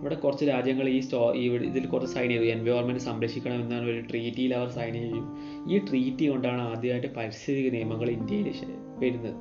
ഇവിടെ 0.00 0.14
കുറച്ച് 0.14 0.44
രാജ്യങ്ങൾ 0.44 0.88
ഈ 0.88 1.00
സ്റ്റോ 1.00 1.34
ഈ 1.34 1.50
ഇതിൽ 1.50 1.86
കുറച്ച് 1.86 2.14
സൈൻ 2.14 2.28
ചെയ്തു. 2.28 2.44
എൻവയോൺമെന്റ് 2.44 3.00
സംരക്ഷിക്കണം 3.00 3.54
എന്നാണ് 3.54 3.84
ഒരു 3.84 4.00
ട്രീറ്റിയിൽ 4.00 4.54
അവർ 4.54 4.68
സൈൻ 4.68 4.92
ചെയ്യും. 4.92 5.36
ഈ 5.70 5.78
ട്രീറ്റി 5.78 6.26
കൊണ്ടാണ് 6.26 6.62
ആദ്യമായിട്ട് 6.62 7.14
പരിസ്ഥിതി 7.14 7.68
നിയമങ്ങൾ 7.68 8.10
ഇന്ത്യയിൽ 8.10 8.54
വരുന്നത്. 8.98 9.34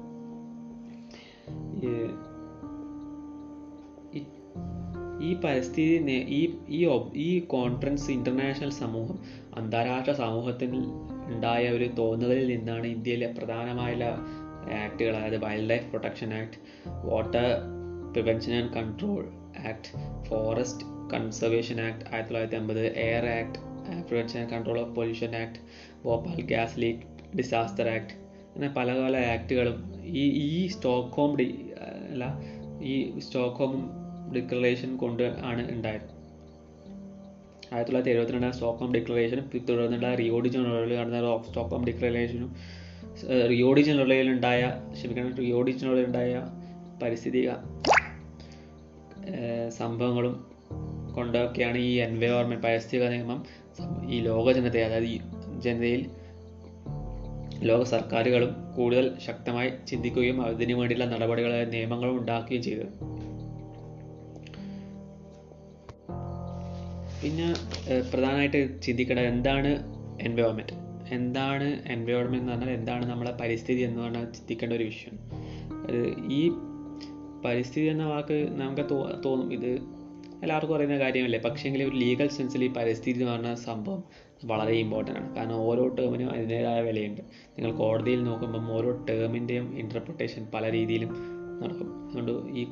ഈ- 1.86 2.12
ഈ- 5.26 5.40
പരിസ്ഥിതി 5.42 5.96
ഈ 6.34 6.42
ഈ 6.72 6.82
ഈ 7.24 7.40
കോൺഫറൻസ് 7.52 8.08
ഇന്റർനാഷണൽ 8.12 8.72
സമൂഹം 8.80 9.18
അന്താരാഷ്ട്ര 9.54 10.14
സമൂഹത്തിൽ 10.22 10.72
ഉണ്ടായ 11.28 11.70
ഒരു 11.72 11.88
തോന്നലിൽ 12.00 12.48
നിന്നാണ് 12.52 12.88
ഇന്ത്യയിലെ 12.88 13.30
പ്രധാനമായ 13.38 14.10
ആക്ടുകൾ 14.80 15.14
അതായത് 15.18 15.40
wild 15.44 15.70
life 15.70 15.88
protection 15.92 16.32
act 16.34 16.58
water 17.06 17.48
prevention 18.14 18.54
and 18.56 18.74
control 18.76 19.24
act 19.66 19.90
forest 20.28 20.84
conservation 21.12 21.80
act 21.82 22.04
ആയിരത്തി 22.06 22.28
തൊള്ളായിരത്തി 22.28 22.58
അമ്പത് 22.58 22.84
air 23.04 23.26
act 23.34 23.58
prevention 24.04 24.38
and 24.40 24.52
control 24.52 24.80
of 24.80 24.94
pollution 24.96 25.36
act 25.36 25.60
Bhopal 26.04 26.40
gas 26.48 26.80
leak 26.80 27.04
disaster 27.36 27.88
act 27.90 28.14
അങ്ങനെ 28.48 28.72
പല 28.74 28.90
പല 29.00 29.16
ആക്ടുകളും 29.32 29.78
ഈ 30.16 30.24
ഈ 30.48 30.68
സ്റ്റോക്ക്ഹോം 30.74 31.32
ഡി 31.38 31.48
അല്ല 32.08 32.26
ഈ 32.86 32.96
സ്റ്റോക്ക്ഹോം 33.20 33.74
ഡിക്ലറേഷൻ 34.34 34.98
കൊണ്ട് 34.98 35.24
ആണ് 35.24 35.72
ഉണ്ടായത്. 35.72 36.16
ആയിരത്തി 37.74 37.92
തൊള്ളായിരത്തി 37.92 38.10
എഴുപത്തിരണ്ടാം 38.10 38.54
സ്റ്റോക്ക്ഹോം 38.54 38.94
ഡിക്ലറേഷനും 38.94 39.52
തുടർന്നുള്ള 39.70 40.16
റിയോഡി 40.16 40.50
ജനറലിൽ 40.50 40.96
നടന്ന 40.98 41.44
സ്റ്റോക്ക്ഹോം 41.48 41.86
ഡിക്ലറേഷനും 41.86 42.56
റിയോഡി 43.50 43.82
ജനറലിൽ 43.82 44.30
ഉണ്ടായ 44.30 44.82
ക്ഷമിക്കണം 44.94 45.38
റിയോഡി 45.38 45.72
ജനറലിൽ 45.72 46.06
ഉണ്ടായ 46.06 46.42
പരിസ്ഥിതിക 47.04 47.52
സംഭവങ്ങളും 49.70 50.46
കൊണ്ടൊക്കെയാണ് 51.16 51.78
ഈ 51.78 51.92
എൻവയോൺമെന്റ് 51.92 52.64
പരിസ്ഥിതിക 52.64 53.08
നിയമം 53.08 53.46
ഈ 54.10 54.20
ലോക 54.20 54.52
ജനതയെ 54.52 54.84
അതായത് 54.84 55.06
ഈ 55.06 55.20
ജനതയിൽ 55.60 56.10
ലോക 57.64 57.84
സർക്കാരുകളും 57.84 58.74
കൂടുതൽ 58.78 59.18
ശക്തമായി 59.28 59.72
ചിന്തിക്കുകയും 59.88 60.42
അതിനു 60.42 60.74
വേണ്ടിയുള്ള 60.74 61.06
നടപടികളെ 61.06 61.66
നിയമങ്ങളും 61.66 62.18
ഉണ്ടാക്കുകയും 62.20 62.64
ചെയ്തത്. 62.64 63.15
പിന്നെ 67.26 67.54
പ്രധാനമായിട്ട് 68.12 68.82
ചിന്തിക്കേണ്ടത് 68.82 69.26
എന്താണ് 69.26 69.84
എൻവയോൺമെന്റ് 70.22 70.74
എന്താണ് 71.14 71.82
എൻവയോൺമെന്റ് 71.86 72.40
എന്ന് 72.40 72.52
പറഞ്ഞാൽ 72.52 72.70
എന്താണ് 72.70 73.06
നമ്മളെ 73.06 73.32
പരിസ്ഥിതി 73.32 73.82
എന്ന് 73.82 74.02
പറഞ്ഞാൽ 74.02 74.26
ചിന്തിക്കേണ്ട 74.26 74.74
ഒരു 74.74 74.84
വിഷയം. 74.84 75.20
അത് 75.84 76.16
ഈ 76.32 76.52
പരിസ്ഥിതി 77.46 77.86
എന്ന 77.86 78.06
വാക്ക് 78.06 78.48
നമുക്ക് 78.50 78.90
തോന്നും. 79.26 79.54
ഇത് 79.54 79.70
എല്ലാവർക്കും 80.42 80.76
അറിയുന്ന 80.76 81.00
കാര്യമല്ലേ? 81.00 81.40
പക്ഷേങ്കിൽ 81.40 81.84
ഒരു 81.84 81.96
ലീഗൽ 81.96 82.28
സെൻസിൽ 82.28 82.64
ഈ 82.64 82.68
പരിസ്ഥിതി 82.68 83.20
എന്ന് 83.20 83.32
പറഞ്ഞ 83.32 83.54
സംഭവം 83.54 84.04
വളരെ 84.46 84.72
ഇമ്പോർട്ടന്റ് 84.72 85.20
ആണ്. 85.20 85.36
കാരണം 85.36 85.56
ഓരോ 85.56 85.88
ടേമിനും 85.88 86.32
അതിന്റേതായ 86.32 86.82
വിലയുണ്ട്. 86.82 87.22
നിങ്ങൾ 87.22 87.72
കോടതിയിൽ 87.72 88.24
നോക്കുമ്പം 88.24 88.72
ഓരോ 88.72 89.06
ടേമിന്റെയും 89.10 89.80
ഇന്റർപ്രിട്ടേഷൻ 89.80 90.48
പല 90.54 90.72
രീതിയിലും 90.72 91.10
നടക്കും. 91.64 92.05
അതുകൊണ്ട് 92.18 92.60
ഈ 92.60 92.66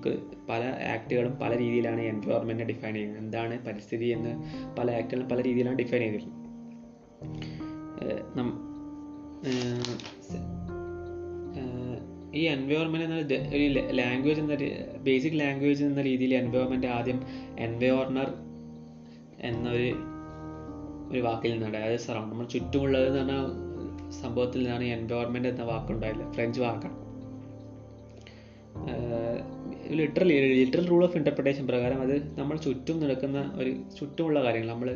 പല 0.50 0.62
ആക്ടുകളും 0.94 1.32
പല 1.32 1.58
രീതിയിലാണ് 1.58 2.02
എൻവയോൺമെന്റിനെ 2.02 2.68
ഡിഫൈൻ 2.68 2.94
ചെയ്യുന്നത്. 2.94 3.24
എന്താണ് 3.24 3.66
പരിസ്ഥിതി 3.66 4.06
എന്ന് 4.06 4.32
പല 4.80 4.92
ആക്ടുകളും 4.92 5.30
പല 5.30 5.44
രീതിയിലാണ് 5.44 5.78
ഡിഫൈൻ 5.78 6.02
ചെയ്തിട്ടുള്ളത്. 6.02 6.44
ഈ 12.36 12.44
എൻവയോൺമെന്റ് 12.44 13.06
എന്ന 13.06 13.18
ഒരു 13.56 13.96
ലാംഗ്വേജ് 13.96 14.42
എന്ന 14.42 14.56
ബേസിക് 14.98 15.40
ലാംഗ്വേജ് 15.40 15.84
എന്ന 15.84 16.02
രീതിയിൽ 16.02 16.34
എൻവയോൺമെന്റ് 16.34 16.88
ആദ്യം 16.88 17.20
എൻവയോർണർ 17.60 18.34
എന്നൊരു 19.40 19.94
ഒരു 21.12 21.20
വാക്കിൽ 21.20 21.54
നിന്നാണ്. 21.54 21.78
അതായത് 21.78 22.12
നമ്മൾ 22.12 22.46
ചുറ്റുമുള്ളത് 22.46 23.20
എന്ന് 23.20 23.34
പറഞ്ഞ 23.34 24.12
സംഭവത്തിൽ 24.12 24.60
നിന്നാണ് 24.64 24.84
എൻവയോൺമെന്റ് 24.84 25.48
എന്ന 25.48 25.64
വാക്കുണ്ടായില്ല 25.64 26.32
ഫ്രഞ്ച് 26.32 26.62
വാക്കാണ്. 26.62 27.03
Literally 29.92 30.36
literal 30.54 30.88
rule 30.88 31.04
of 31.04 31.18
interpretation 31.18 31.68
പ്രകാരം 31.68 32.02
അത് 32.02 32.40
നമ്മൾ 32.40 32.58
ചുറ്റും 32.58 33.00
നടക്കുന്ന 33.00 33.52
ഒരു 33.56 33.70
ചുറ്റുമുള്ള 34.00 34.44
കാര്യങ്ങൾ 34.44 34.70
നമ്മൾ 34.70 34.94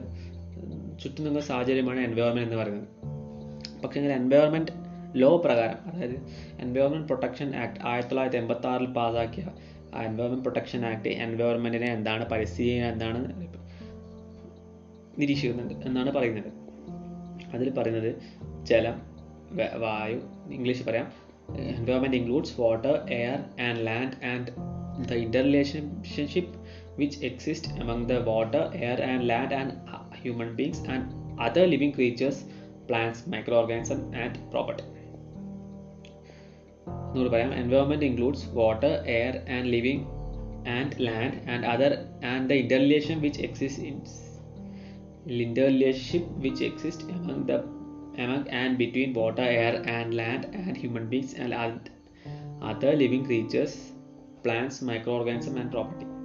ചുറ്റും 1.04 1.24
നിൽക്കുന്ന 1.24 1.40
സാഹചര്യമാണ് 1.40 2.00
എൻവയോൺമെന്റ് 2.00 2.50
എന്ന് 2.50 2.56
പറയുന്നത്. 2.56 2.88
പക്ഷേ 3.84 4.00
ഇങ്ങനെ 4.00 4.16
എൻവയോൺമെന്റ് 4.16 4.72
ലോ 5.16 5.42
പ്രകാരം 5.46 5.92
അതായത് 5.92 6.16
എൻവയോൺമെന്റ് 6.60 7.08
പ്രൊട്ടക്ഷൻ 7.08 7.56
ആക്ട് 7.56 7.80
ആയിരത്തി 7.84 8.10
തൊള്ളായിരത്തി 8.10 8.38
എൺപത്തി 8.38 8.68
ആറിൽ 8.68 8.86
പാസാക്കിയ 8.86 9.44
എൻവയോൺമെന്റ് 10.04 10.46
പ്രൊട്ടക്ഷൻ 10.46 10.86
ആക്ട് 10.86 11.10
എൻവയോൺമെന്റിനെ 11.10 11.94
എന്താണ് 11.94 12.30
പരിസ്ഥിതിയെ 12.30 12.84
എന്താണ് 12.84 13.20
നിരീക്ഷിക്കുന്നുണ്ട് 15.20 15.86
എന്നാണ് 15.86 16.14
പറയുന്നത്. 16.14 16.50
അതിൽ 17.54 17.70
പറയുന്നത് 17.70 18.16
ജലം 18.64 19.02
വായു 19.82 20.20
ഇംഗ്ലീഷ് 20.52 20.84
പറയാം 20.84 21.27
environment 21.77 22.19
includes 22.19 22.55
water 22.61 22.95
air 23.19 23.39
and 23.67 23.81
land 23.89 24.17
and 24.33 24.51
the 25.11 25.19
interrelationship 25.25 26.55
which 26.97 27.19
exist 27.25 27.69
among 27.83 28.01
the 28.07 28.19
water 28.23 28.65
air 28.87 28.97
and 29.03 29.21
land 29.27 29.53
and 29.53 29.71
uh, 29.95 30.03
human 30.25 30.51
beings 30.57 30.81
and 30.95 31.03
other 31.41 31.67
living 31.67 31.93
creatures 31.93 32.39
plants 32.89 33.21
microorganisms 33.27 34.07
and 34.23 34.35
property 34.51 34.87
എന്നൂടെ 37.09 37.31
പറയാം 37.31 37.51
environment 37.53 38.07
includes 38.11 38.47
water 38.59 38.93
air 39.17 39.35
and 39.57 39.69
living 39.75 40.05
and 40.77 40.93
land 41.07 41.39
and 41.53 41.67
other 41.67 41.93
and 42.33 42.47
the 42.51 42.59
interrelation 42.63 43.17
which 43.27 43.43
exist 43.49 43.87
in 43.91 43.97
interrelationship 45.27 46.25
which 46.45 46.61
exists 46.61 47.05
among 47.05 47.47
the 47.47 47.59
among 48.18 48.50
and 48.50 48.80
between 48.80 49.14
water, 49.14 49.46
air, 49.46 49.74
and 49.88 50.14
land, 50.14 50.44
and 50.56 50.78
human 50.78 51.06
beings 51.14 51.32
and 51.42 51.54
other 52.72 52.92
living 53.02 53.24
creatures, 53.26 53.74
plants, 54.44 54.78
microorganisms, 54.90 55.60
and 55.60 55.74
property. 55.74 56.18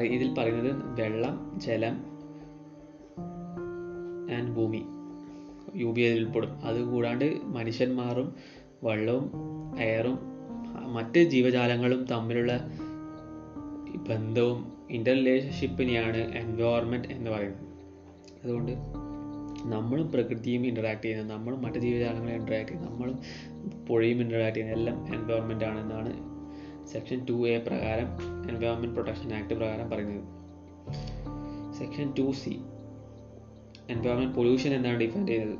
ഇതിൽ 0.00 0.34
പറയുന്നത് 0.38 1.00
വെള്ളം 1.00 1.60
ജലം 1.60 1.96
and 4.36 4.52
ഭൂമി. 4.56 4.82
U 5.74 5.86
B 5.86 6.00
അതിൽ 6.00 6.24
ഉൾപ്പെടും. 6.24 6.64
അത് 6.64 6.80
കൂടാണ്ട് 6.82 7.40
മനുഷ്യന്മാരും 7.44 8.36
വെള്ളവും 8.82 9.30
എയറും 9.80 10.18
മറ്റ് 10.92 11.20
ജീവജാലങ്ങളും 11.20 12.04
തമ്മിലുള്ള 12.04 12.68
ബന്ധവും 14.08 14.72
ഇന്റർ 14.90 15.12
റിലേഷൻഷിപ്പിനെയാണ് 15.12 16.16
എൻവയോൺമെന്റ് 16.16 17.08
എന്ന് 17.08 17.30
പറയുന്നത്. 17.30 17.66
അതുകൊണ്ട് 18.44 19.05
നമ്മളും 19.70 20.12
പ്രകൃതിയും 20.12 20.66
ഇന്ററാക്ട് 20.66 21.02
ചെയ്യുന്നത് 21.02 21.36
നമ്മളും 21.36 21.62
മറ്റു 21.62 21.78
ജീവജാലങ്ങളെ 21.78 22.34
ഇന്ററാക്ട് 22.34 22.68
ചെയ്യുന്നത് 22.68 22.92
നമ്മളും 22.92 23.18
പുഴയും 23.86 24.20
ഇന്ററാക്ട് 24.20 24.56
ചെയ്യുന്നത് 24.56 24.78
എല്ലാം 24.78 25.14
എൻവയോൺമെന്റ് 25.14 25.64
ആണെന്നാണ് 25.64 26.36
സെക്ഷൻ 26.86 27.26
ടു 27.30 27.48
എ 27.48 27.58
പ്രകാരം 27.58 28.08
എൻവയോൺമെന്റ് 28.50 28.94
പ്രൊട്ടക്ഷൻ 28.94 29.34
ആക്ട് 29.34 29.54
പ്രകാരം 29.54 29.90
പറയുന്നത്. 29.90 30.24
Section 31.74 32.14
two 32.18 32.32
C 32.32 32.60
environment 33.90 34.34
pollution 34.34 34.70
എന്നാണ് 34.74 35.00
ഡിഫൈൻ 35.00 35.26
ചെയ്യുന്നത്. 35.26 35.58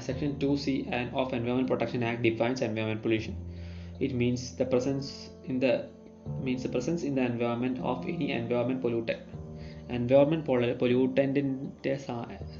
Section 0.00 0.38
two 0.42 0.54
C 0.56 0.86
and 0.94 1.14
of 1.14 1.34
environment 1.34 1.68
protection 1.68 2.04
act 2.04 2.22
defines 2.22 2.64
environment 2.64 3.02
pollution 3.02 3.32
it 4.02 4.14
means 4.14 4.58
the 4.58 4.62
presence 4.62 5.12
in 5.48 5.58
the 5.58 5.64
means 6.44 6.66
the 6.66 6.70
presence 6.70 7.04
in 7.04 7.14
the 7.14 7.20
environment 7.20 7.80
of 7.80 8.06
any 8.06 8.24
environment 8.32 8.80
pollutant 8.84 9.43
environment 9.90 10.78
പൊല്യൂട്ടന്റിന്റെ 10.78 11.94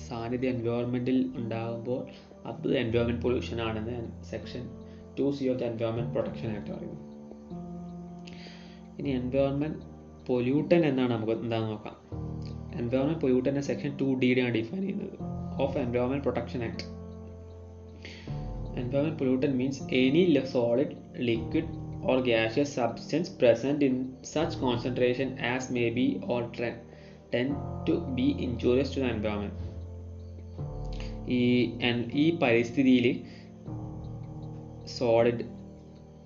സാന്നിധ്യം 0.09 0.51
എൻവയോൺമെന്റിൽ 0.51 1.31
ഉണ്ടാകുമ്പോൾ 1.37 2.07
അത് 2.47 2.79
environment 2.79 3.23
pollution 3.23 3.61
ആണെന്ന് 3.61 4.25
section 4.25 4.69
two 5.19 5.31
C 5.31 5.45
of 5.45 5.59
the 5.59 5.65
environment 5.65 6.11
protection 6.11 6.51
act 6.51 6.71
പറയുന്നു. 6.71 7.15
ഇനി 8.99 9.09
environment 9.11 9.79
pollutant 10.27 10.87
എന്നാണ് 10.87 11.13
നമുക്ക് 11.13 11.33
എന്താണെന്ന് 11.33 11.73
നോക്കാം. 11.73 11.97
എൻവയോൺമെന്റ് 12.79 13.21
പൊല്യൂട്ടന്റെ 13.21 13.61
സെക്ഷൻ 13.61 13.97
ടു 13.97 14.05
ഡിയുടെയാണ് 14.05 14.55
ഡിഫൈൻ 14.55 14.81
ചെയ്യുന്നത്. 14.81 15.19
Of 15.63 15.79
environment 15.79 16.25
protection 16.25 16.65
act 16.65 17.05
environment 18.81 19.19
pollutant 19.19 19.57
means 19.57 19.95
any 19.95 20.43
solid 20.45 20.89
liquid 21.17 21.85
or 22.11 22.21
gaseous 22.21 22.77
substance 22.77 23.31
substance 23.31 23.85
in 23.85 24.13
such 24.21 24.53
concentration 24.53 25.29
as 25.29 25.77
may 25.77 25.99
be 25.99 26.23
or 26.33 26.53
tre- 26.59 26.84
tend 27.35 27.53
to 27.87 27.95
be 28.17 28.27
injurious 28.45 28.91
to 28.95 29.01
the 29.01 29.11
environment. 29.11 29.55
ഈ 31.29 31.43
ഈ 32.13 32.25
പരിസ്ഥിതിയിൽ 32.39 33.07
solid 34.99 35.45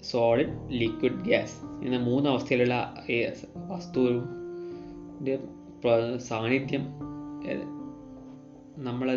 solid 0.02 0.54
liquid 0.68 1.20
gas 1.24 1.56
എന്ന 1.84 1.98
മൂന്ന് 1.98 2.30
അവസ്ഥയിലുള്ള 2.30 2.76
വസ്തുവും 3.56 4.24
സാന്നിധ്യം 6.18 6.84
നമ്മൾ 8.78 9.08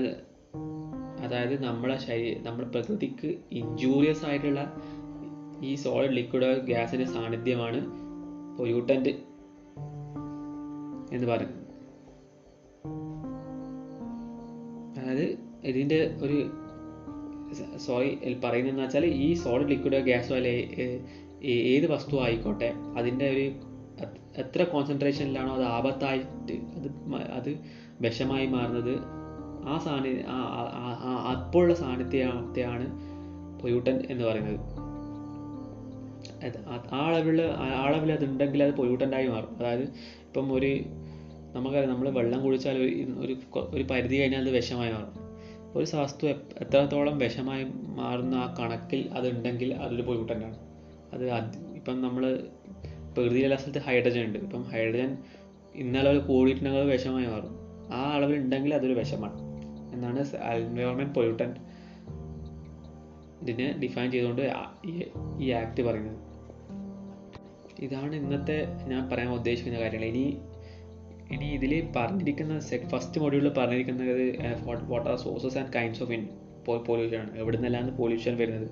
അതായത് 1.21 1.63
നമ്മളെ 1.63 1.97
ശരീര 1.97 2.37
നമ്മുടെ 2.41 2.69
പ്രകൃതിക്ക് 2.69 3.31
ഇഞ്ചൂറിയസ് 3.51 4.25
ആയിട്ടുള്ള 4.25 4.61
ഈ 5.61 5.75
സോളിഡ് 5.75 6.11
ലിക്വിഡ് 6.11 6.51
ഗ്യാസിന്റെ 6.61 7.05
സാന്നിധ്യമാണ് 7.05 7.81
പൊല്യൂട്ടന്റ് 8.57 9.13
എന്ന് 11.11 11.27
പറയുന്നത് 11.27 11.60
ഇതിന്റെ 15.63 16.15
ഒരു 16.21 16.51
സോറി 17.77 18.39
പറയുന്നതെന്ന് 18.43 18.83
വെച്ചാൽ 18.83 19.05
ഈ 19.05 19.33
സോളിഡ് 19.33 19.69
ലിക്വിഡ് 19.69 19.95
ഗ്യാസോ 19.95 20.35
അല്ലെ 20.35 20.69
ഏത് 21.43 21.91
വസ്തു 21.91 22.21
ആയിക്കോട്ടെ 22.21 22.73
അതിന്റെ 22.97 23.29
ഒരു 23.29 23.51
എത്ര 24.37 24.63
കോൺസെൻട്രേഷനിലാണോ 24.63 25.53
അത് 25.53 25.63
ആപത്തായിട്ട് 25.63 26.53
അത് 26.53 27.15
അത് 27.15 27.59
വിഷമായി 28.01 28.47
മാറുന്നത് 28.47 28.99
ആ 29.67 29.77
സാന്നി 29.77 30.09
അപ്പോഴുള്ള 31.37 31.73
സാന്നിധ്യത്തെയാണ് 31.73 32.99
പൊല്യൂട്ടൻ 33.61 34.01
എന്ന് 34.09 34.23
പറയുന്നത്. 34.23 34.59
ആ- 36.67 37.05
അളവിൽ 37.05 37.41
ആ 37.41 37.83
അളവിൽ 37.85 38.11
അത് 38.11 38.25
ഉണ്ടെങ്കിൽ 38.25 38.63
അത് 38.63 38.73
pollutant 38.73 39.29
മാറും. 39.29 39.57
അതായത് 39.57 39.81
ഇപ്പം 39.81 40.53
ഒരു 40.53 40.79
നമുക്കറിയാം 41.55 41.89
നമ്മൾ 41.89 42.09
വെള്ളം 42.09 42.43
കുടിച്ചാൽ 42.43 42.77
ഒരു 43.19 43.37
ഒരു 43.55 43.83
പരിധി 43.83 44.15
കഴിഞ്ഞാൽ 44.15 44.41
അത് 44.41 44.49
വിഷമായി 44.49 44.91
മാറും. 44.91 45.20
ഒരു 45.75 45.97
വസ്തു 45.97 46.27
എത്രത്തോളം 46.27 47.17
വിഷമായി 47.17 47.65
മാറുന്ന 47.73 48.35
ആ 48.35 48.55
കണക്കിൽ 48.59 49.09
അത് 49.13 49.29
ഉണ്ടെങ്കിൽ 49.29 49.73
അതൊരു 49.73 50.01
pollutant 50.01 50.43
ആണ് 50.43 50.57
അത് 51.13 51.29
ഇപ്പം 51.75 52.01
നമ്മൾ 52.01 52.47
പ്രകൃതിയിലുള്ള 53.13 53.55
സ്ഥലത്ത് 53.55 53.79
ഹൈഡ്രജൻ 53.79 54.23
ഉണ്ട്. 54.23 54.39
ഇപ്പം 54.39 54.63
ഹൈഡ്രജൻ 54.63 55.17
ഇന്ന 55.75 55.97
അളവിൽ 55.97 56.19
കൂടിയിട്ടുണ്ടെങ്കിൽ 56.19 56.81
വിഷമായി 56.81 57.25
മാറും. 57.25 57.55
ആ 57.93 58.11
അളവിൽ 58.13 58.35
ഉണ്ടെങ്കിൽ 58.35 58.73
അതൊരു 58.73 58.93
വിഷമാണ്. 58.93 59.39
എന്നാണ് 59.93 60.25
എൻവയോൺമെന്റ് 60.37 61.13
പൊല്യൂട്ടൻ 61.13 61.55
ഇതിനെ 63.41 63.79
ഡിഫൈൻ 63.83 64.11
ചെയ്തുകൊണ്ട് 64.11 64.53
ഈ 65.39 65.49
ആക്ട് 65.49 65.81
പറയുന്നത്. 65.81 66.17
ഇതാണ് 67.79 68.15
ഇന്നത്തെ 68.15 68.67
ഞാൻ 68.87 69.09
പറയാൻ 69.09 69.31
ഉദ്ദേശിക്കുന്ന 69.31 69.79
കാര്യങ്ങൾ. 69.79 70.05
ഇനി 70.05 70.37
ഇനി 71.33 71.45
ഇതിൽ 71.45 71.87
പറഞ്ഞിരിക്കുന്ന 71.95 72.59
ഫസ്റ്റ് 72.59 73.21
മൊഡ്യൂളിൽ 73.21 73.49
പറഞ്ഞിരിക്കുന്നത് 73.49 74.35
what 74.87 75.09
are 75.09 75.17
sources 75.17 75.57
and 75.57 75.73
kinds 75.73 76.03
of 76.03 76.11
in 76.11 76.27
pollution 76.87 77.17
ആണ്. 77.17 77.37
എവിടെ 77.37 77.57
നിന്നെല്ലാം 77.57 77.95
പൊല്യൂഷൻ 77.95 78.37
വരുന്നത്. 78.37 78.69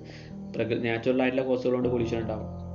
പ്രകൃതി 0.54 0.88
നാച്ചുറൽ 0.88 1.22
ആയിട്ടുള്ള 1.22 1.46
കോസുകൾ 1.46 1.72
കൊണ്ട് 1.72 1.88
പൊല്യൂഷൻ 1.88 2.18
ഉണ്ടാവും. 2.18 2.70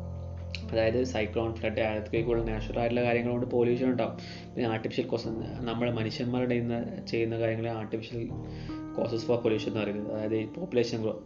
അതായത് 0.71 1.03
സൈക്ലോൺ 1.03 1.55
ഫ്ലഡ് 1.55 1.79
ആഴത്തേക്കുള്ള 1.79 2.43
നാച്ചുറൽ 2.43 2.79
ആയിട്ടുള്ള 2.79 3.03
കാര്യങ്ങൾ 3.03 3.31
കൊണ്ട് 3.31 3.45
പൊല്യൂഷൻ 3.45 3.87
ഉണ്ടാവും. 3.91 4.17
പിന്നെ 4.55 4.71
ആർട്ടിഫിഷ്യൽ 4.71 5.05
കോസ് 5.05 5.27
നമ്മൾ 5.61 5.91
മനുഷ്യന്മാരുടെ 5.91 6.55
ഇന്ന് 6.55 7.07
ചെയ്യുന്ന 7.07 7.39
കാര്യങ്ങൾ 7.39 7.69
ആർട്ടിഫിഷ്യൽ 7.69 8.29
കോസസ് 8.97 9.25
ഫോർ 9.25 9.37
പൊല്യൂഷൻ 9.41 9.71
എന്ന് 9.71 9.81
പറയുന്നത്. 9.81 10.13
അതായത് 10.13 10.47
പോപ്പുലേഷൻ 10.47 11.01
ഗ്രോ 11.01 11.23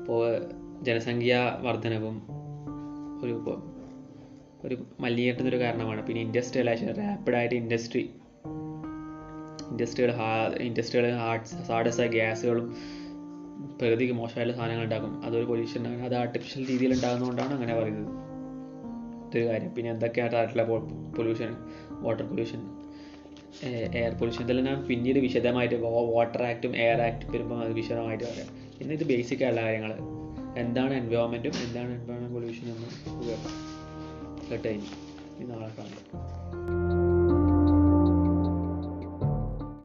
ഇപ്പോൾ 0.00 0.40
ജനസംഖ്യ 0.82 1.36
വർധനവും 1.60 2.22
ഒരു 3.22 3.32
ഒരു 4.64 4.86
മലിനീകരണത്തിനൊരു 5.00 5.58
കാരണമാണ്. 5.58 6.06
പിന്നെ 6.06 6.22
ഇൻഡസ്ട്രിയലൈസേഷൻ 6.22 6.94
റാപ്പിഡായിട്ട് 6.96 7.54
ഇൻഡസ്ട്രി 7.54 8.10
ഇൻഡസ്ട്രികൾ 9.70 10.12
ഇൻഡസ്ട്രികൾ 10.60 11.16
ഹാർട്സ് 11.16 11.54
ഹാർഡസായ 11.54 12.06
ഗ്യാസുകളും 12.06 12.76
പ്രകൃതിക്ക് 13.80 14.12
മോശമായ 14.12 14.52
സാധനങ്ങൾ 14.52 14.84
ഉണ്ടാക്കും. 14.84 15.24
അതൊരു 15.24 15.44
പൊല്യൂഷൻ 15.44 15.86
അത് 15.86 16.14
ആർട്ടിഫിഷ്യൽ 16.14 16.66
രീതിയിൽ 16.66 16.92
ഉണ്ടാകുന്നതുകൊണ്ടാണ് 16.92 17.54
അങ്ങനെ 17.54 17.74
പറയുന്നത്. 17.74 18.12
ഇതൊരു 19.28 19.46
കാര്യം 19.46 19.70
പിന്നെ 19.74 19.90
എന്തൊക്കെയാണ് 19.90 20.36
ആയിട്ടുള്ള 20.36 20.64
pollution 21.16 21.50
water 21.90 22.26
pollution 22.26 22.60
air 23.94 24.12
pollution 24.12 24.44
ഇതെല്ലാം 24.44 24.66
ഞാൻ 24.66 24.86
പിന്നീട് 24.86 25.18
വിശദമായിട്ട് 25.18 25.74
വാട്ടർ 26.14 26.42
ആക്റ്റും 26.42 26.76
എയർ 26.76 27.00
ആക്റ്റും 27.00 27.32
വരുമ്പോൾ 27.32 27.64
അത് 27.64 27.72
വിശദമായിട്ട് 27.72 28.24
പറയാം. 28.24 28.48
ഇന്ന് 28.80 28.94
ഇത് 28.94 29.04
ബേസിക് 29.04 29.38
കാര്യങ്ങൾ 29.38 29.94
എന്താണ് 30.58 30.94
എൻവയോൺമെന്റും 30.94 31.52
എന്താണ് 31.66 32.00
എൻവയോൺമെന്റ് 32.00 32.34
പൊല്യൂഷനും 32.34 32.76
എന്ന് 32.76 33.57
കേട്ടോ 34.50 34.68
ഇനി. 34.68 34.88
നാളെ 35.44 35.70
കാണാം. 35.78 36.37